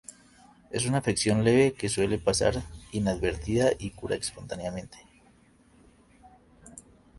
[0.71, 4.97] Es una afección leve que suele pasar inadvertida y cura espontáneamente.